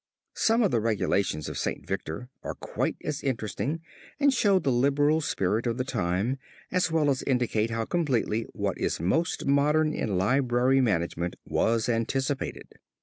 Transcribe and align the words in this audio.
Some 0.33 0.63
of 0.63 0.71
the 0.71 0.79
regulations 0.81 1.47
of 1.47 1.59
St. 1.59 1.85
Victor 1.87 2.27
are 2.41 2.55
quite 2.55 2.95
as 3.03 3.21
interesting 3.21 3.81
and 4.19 4.33
show 4.33 4.57
the 4.57 4.71
liberal 4.71 5.21
spirit 5.21 5.67
of 5.67 5.77
the 5.77 5.83
time 5.83 6.39
as 6.71 6.91
well 6.91 7.07
as 7.11 7.21
indicate 7.21 7.69
how 7.69 7.85
completely 7.85 8.47
what 8.51 8.79
is 8.79 8.99
most 8.99 9.45
modern 9.45 9.93
in 9.93 10.17
library 10.17 10.81
management 10.81 11.35
was 11.45 11.87
anticipated. 11.87 12.79